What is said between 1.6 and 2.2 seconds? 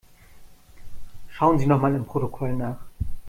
nochmal im